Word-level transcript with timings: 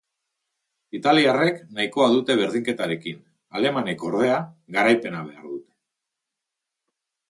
Italiarrek 0.99 1.59
nahikoa 1.75 2.09
dute 2.15 2.39
berdinketarekin 2.41 3.23
alemanek, 3.61 4.09
ordea, 4.11 4.43
garaipena 4.81 5.25
behar 5.31 5.49
dute. 5.55 5.67